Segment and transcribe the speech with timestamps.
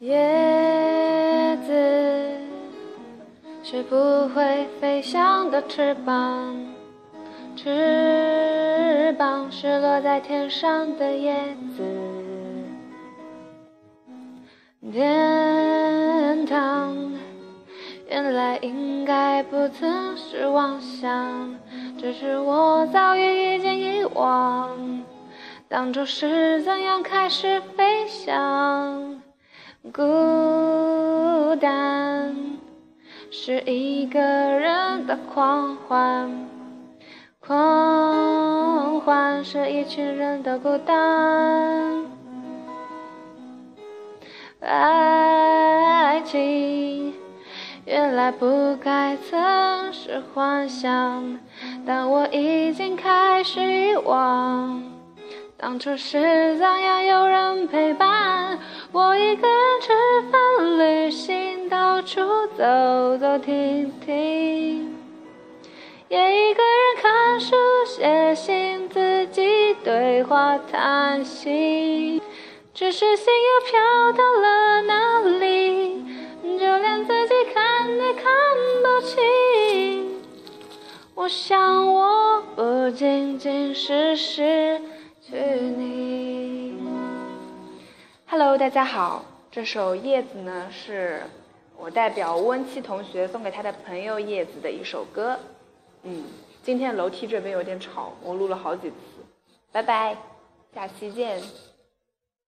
[0.00, 1.72] 叶子
[3.62, 6.56] 是不会飞翔的翅膀，
[7.54, 11.34] 翅膀是落在天上的叶
[11.76, 11.84] 子。
[14.90, 16.96] 天堂
[18.08, 21.58] 原来应该不曾是妄想，
[21.98, 25.04] 只是我早已已经遗忘
[25.68, 29.20] 当初是怎样开始飞翔。
[29.82, 32.36] 孤单
[33.30, 36.46] 是一个人的狂欢，
[37.40, 42.04] 狂欢是一群人的孤单。
[44.60, 47.14] 爱情
[47.86, 51.38] 原来不该曾是幻想，
[51.86, 54.82] 但我已经开始遗忘，
[55.60, 58.58] 当初是怎样有人陪伴。
[58.92, 59.92] 我一个人吃
[60.32, 62.18] 饭、旅行，到处
[62.56, 64.96] 走走停停，
[66.08, 67.54] 也一个人看书、
[67.86, 72.22] 写信，自己对话谈心。
[72.72, 76.02] 只是心又飘到了哪里，
[76.58, 78.24] 就连自己看也看
[78.82, 80.22] 不清。
[81.14, 84.80] 我想，我不仅仅是失。
[85.22, 86.80] 去你
[88.26, 91.22] Hello，大家好，这首《叶子》呢，是
[91.76, 95.38] 我代表温七同学送给他的朋友叶子的一首歌。
[96.04, 96.24] 嗯，
[96.62, 98.96] 今天楼梯这边有点吵，我录了好几次。
[99.70, 100.16] 拜拜，
[100.74, 101.38] 下期见。